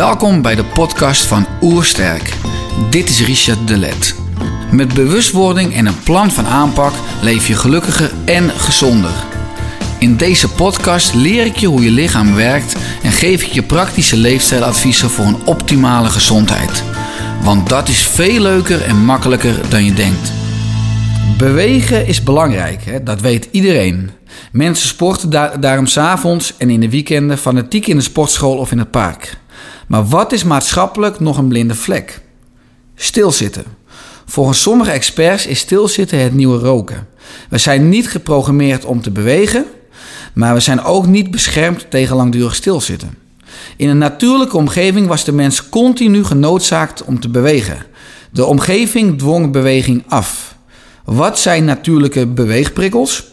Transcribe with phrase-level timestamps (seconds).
[0.00, 2.34] Welkom bij de podcast van Oersterk.
[2.90, 4.14] Dit is Richard de Let.
[4.72, 6.92] Met bewustwording en een plan van aanpak
[7.22, 9.10] leef je gelukkiger en gezonder.
[9.98, 14.16] In deze podcast leer ik je hoe je lichaam werkt en geef ik je praktische
[14.16, 16.82] leefstijladviezen voor een optimale gezondheid.
[17.42, 20.32] Want dat is veel leuker en makkelijker dan je denkt.
[21.38, 23.02] Bewegen is belangrijk, hè?
[23.02, 24.10] dat weet iedereen.
[24.52, 28.78] Mensen sporten daar, daarom s'avonds en in de weekenden fanatiek in de sportschool of in
[28.78, 29.39] het park.
[29.90, 32.20] Maar wat is maatschappelijk nog een blinde vlek?
[32.94, 33.64] Stilzitten.
[34.26, 37.08] Volgens sommige experts is stilzitten het nieuwe roken.
[37.48, 39.64] We zijn niet geprogrammeerd om te bewegen,
[40.32, 43.18] maar we zijn ook niet beschermd tegen langdurig stilzitten.
[43.76, 47.86] In een natuurlijke omgeving was de mens continu genoodzaakt om te bewegen.
[48.30, 50.56] De omgeving dwong beweging af.
[51.04, 53.24] Wat zijn natuurlijke beweegprikkels?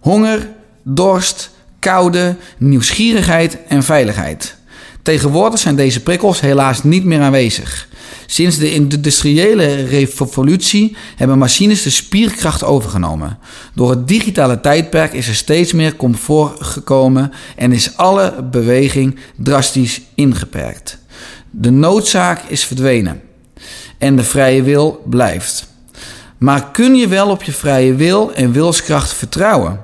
[0.00, 0.48] Honger,
[0.82, 4.62] dorst, koude, nieuwsgierigheid en veiligheid.
[5.04, 7.88] Tegenwoordig zijn deze prikkels helaas niet meer aanwezig.
[8.26, 13.38] Sinds de industriële revolutie hebben machines de spierkracht overgenomen.
[13.74, 20.00] Door het digitale tijdperk is er steeds meer comfort gekomen en is alle beweging drastisch
[20.14, 20.98] ingeperkt.
[21.50, 23.20] De noodzaak is verdwenen
[23.98, 25.66] en de vrije wil blijft.
[26.38, 29.80] Maar kun je wel op je vrije wil en wilskracht vertrouwen?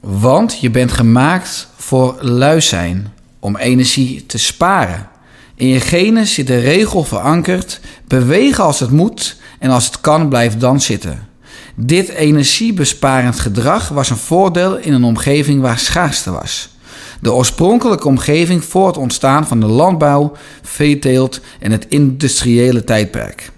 [0.00, 5.08] Want je bent gemaakt voor lui zijn, om energie te sparen.
[5.54, 10.28] In je genen zit de regel verankerd: bewegen als het moet en als het kan,
[10.28, 11.28] blijf dan zitten.
[11.74, 16.68] Dit energiebesparend gedrag was een voordeel in een omgeving waar schaarste was.
[17.20, 23.50] De oorspronkelijke omgeving voor het ontstaan van de landbouw, veeteelt en het industriële tijdperk.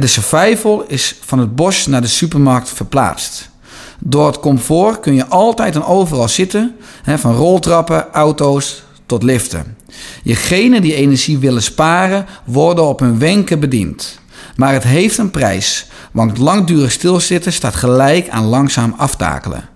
[0.00, 3.50] De survival is van het bos naar de supermarkt verplaatst.
[3.98, 9.76] Door het comfort kun je altijd en overal zitten, van roltrappen, auto's tot liften.
[10.22, 14.20] Jegenen die energie willen sparen, worden op hun wenken bediend.
[14.56, 19.68] Maar het heeft een prijs, want langdurig stilzitten staat gelijk aan langzaam aftakelen.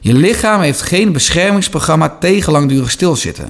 [0.00, 3.48] Je lichaam heeft geen beschermingsprogramma tegen langdurig stilzitten.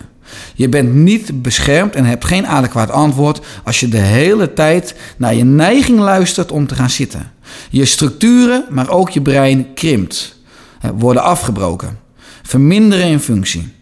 [0.55, 5.35] Je bent niet beschermd en hebt geen adequaat antwoord als je de hele tijd naar
[5.35, 7.31] je neiging luistert om te gaan zitten.
[7.71, 10.37] Je structuren, maar ook je brein krimpt,
[10.95, 11.99] worden afgebroken,
[12.43, 13.75] verminderen in functie.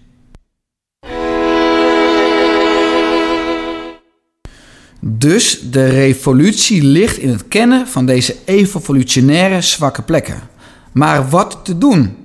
[5.01, 10.41] Dus de revolutie ligt in het kennen van deze evolutionaire zwakke plekken.
[10.93, 12.17] Maar wat te doen?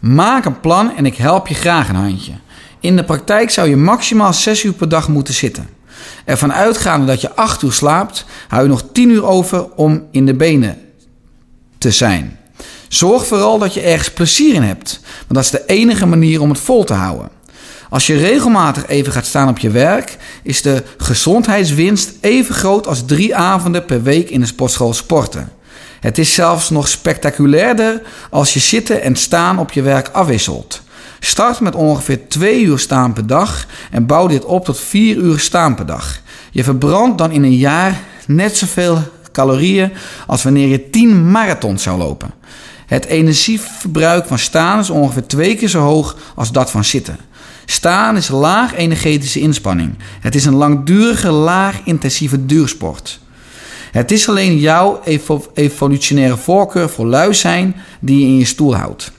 [0.00, 2.32] Maak een plan en ik help je graag een handje.
[2.80, 5.68] In de praktijk zou je maximaal 6 uur per dag moeten zitten.
[6.24, 10.26] Ervan uitgaande dat je 8 uur slaapt, hou je nog 10 uur over om in
[10.26, 10.78] de benen
[11.78, 12.38] te zijn.
[12.88, 16.50] Zorg vooral dat je ergens plezier in hebt, want dat is de enige manier om
[16.50, 17.28] het vol te houden.
[17.90, 23.04] Als je regelmatig even gaat staan op je werk, is de gezondheidswinst even groot als
[23.06, 25.52] drie avonden per week in de sportschool sporten.
[26.00, 30.79] Het is zelfs nog spectaculairder als je zitten en staan op je werk afwisselt.
[31.20, 35.38] Start met ongeveer 2 uur staan per dag en bouw dit op tot 4 uur
[35.38, 36.20] staan per dag.
[36.50, 38.98] Je verbrandt dan in een jaar net zoveel
[39.32, 39.92] calorieën
[40.26, 42.30] als wanneer je 10 marathons zou lopen.
[42.86, 47.16] Het energieverbruik van staan is ongeveer twee keer zo hoog als dat van zitten.
[47.64, 49.94] Staan is laag energetische inspanning.
[50.20, 53.20] Het is een langdurige, laag intensieve duursport.
[53.92, 55.00] Het is alleen jouw
[55.54, 59.12] evolutionaire voorkeur voor lui zijn die je in je stoel houdt.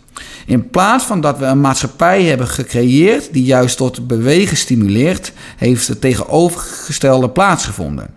[0.51, 5.87] In plaats van dat we een maatschappij hebben gecreëerd die juist tot bewegen stimuleert, heeft
[5.87, 8.13] het tegenovergestelde plaatsgevonden.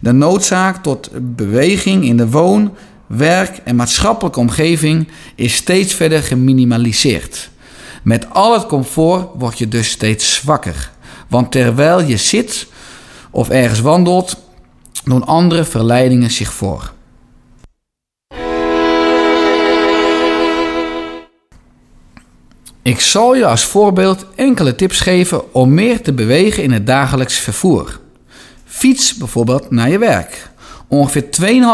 [0.00, 2.74] De noodzaak tot beweging in de woon,
[3.06, 7.50] werk en maatschappelijke omgeving is steeds verder geminimaliseerd.
[8.02, 10.90] Met al het comfort word je dus steeds zwakker.
[11.28, 12.66] Want terwijl je zit
[13.30, 14.36] of ergens wandelt,
[15.04, 16.92] doen andere verleidingen zich voor.
[22.82, 27.38] Ik zal je als voorbeeld enkele tips geven om meer te bewegen in het dagelijks
[27.38, 28.00] vervoer.
[28.64, 30.50] Fiets bijvoorbeeld naar je werk.
[30.88, 31.24] Ongeveer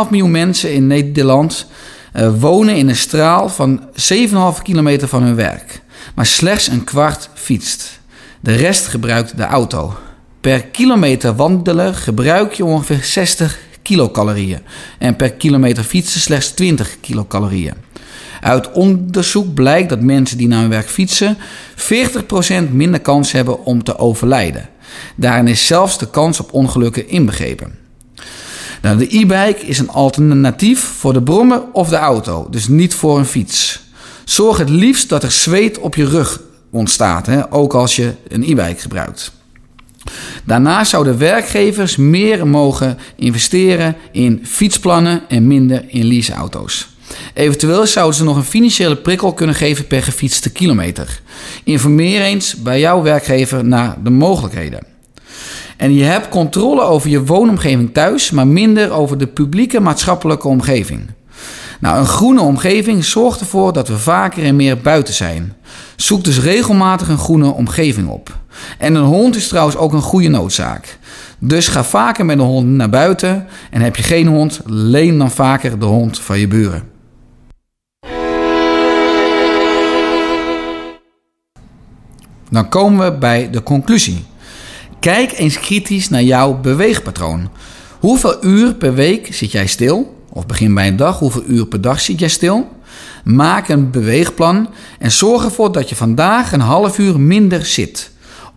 [0.06, 1.66] 2,5 miljoen mensen in Nederland
[2.14, 3.82] uh, wonen in een straal van
[4.56, 5.82] 7,5 kilometer van hun werk.
[6.14, 8.00] Maar slechts een kwart fietst.
[8.40, 9.96] De rest gebruikt de auto.
[10.40, 14.60] Per kilometer wandelen gebruik je ongeveer 60 kilocalorieën.
[14.98, 17.74] En per kilometer fietsen slechts 20 kilocalorieën.
[18.40, 21.36] Uit onderzoek blijkt dat mensen die naar hun werk fietsen
[21.76, 24.68] 40% minder kans hebben om te overlijden.
[25.16, 27.78] Daarin is zelfs de kans op ongelukken inbegrepen.
[28.82, 33.18] Nou, de e-bike is een alternatief voor de brommer of de auto, dus niet voor
[33.18, 33.80] een fiets.
[34.24, 36.40] Zorg het liefst dat er zweet op je rug
[36.70, 39.32] ontstaat, hè, ook als je een e-bike gebruikt.
[40.44, 46.88] Daarnaast zouden werkgevers meer mogen investeren in fietsplannen en minder in leaseauto's.
[47.34, 51.20] Eventueel zouden ze nog een financiële prikkel kunnen geven per gefietste kilometer.
[51.64, 54.82] Informeer eens bij jouw werkgever naar de mogelijkheden.
[55.76, 61.00] En je hebt controle over je woonomgeving thuis, maar minder over de publieke maatschappelijke omgeving.
[61.80, 65.56] Nou, een groene omgeving zorgt ervoor dat we vaker en meer buiten zijn.
[65.96, 68.36] Zoek dus regelmatig een groene omgeving op.
[68.78, 70.98] En een hond is trouwens ook een goede noodzaak.
[71.38, 73.46] Dus ga vaker met een hond naar buiten.
[73.70, 76.97] En heb je geen hond, leen dan vaker de hond van je buren.
[82.50, 84.24] Dan komen we bij de conclusie.
[85.00, 87.48] Kijk eens kritisch naar jouw beweegpatroon.
[87.98, 90.16] Hoeveel uur per week zit jij stil?
[90.28, 92.68] Of begin bij een dag, hoeveel uur per dag zit jij stil?
[93.24, 94.68] Maak een beweegplan
[94.98, 98.10] en zorg ervoor dat je vandaag een half uur minder zit.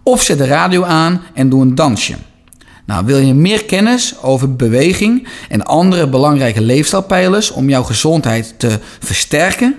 [0.04, 2.16] Of zet de radio aan en doe een dansje.
[2.86, 8.80] Nou, wil je meer kennis over beweging en andere belangrijke leefstijlpijlers om jouw gezondheid te
[9.00, 9.76] versterken?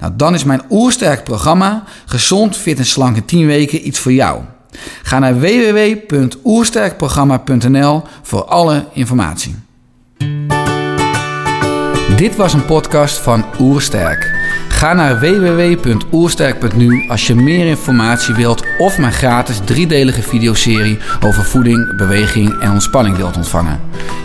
[0.00, 4.12] Nou, dan is mijn oersterk programma Gezond, Fit en Slank in 10 weken iets voor
[4.12, 4.40] jou.
[5.02, 9.54] Ga naar www.oersterkprogramma.nl voor alle informatie.
[12.16, 14.32] Dit was een podcast van Oersterk.
[14.68, 21.96] Ga naar www.oersterk.nu als je meer informatie wilt of mijn gratis driedelige videoserie over voeding,
[21.96, 23.80] beweging en ontspanning wilt ontvangen.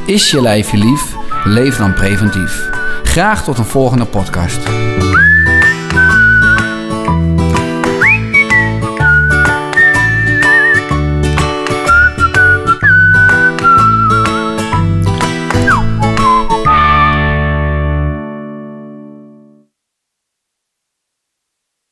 [0.05, 1.15] Is je lijf je lief?
[1.43, 2.69] Leef dan preventief.
[3.03, 4.59] Graag tot een volgende podcast.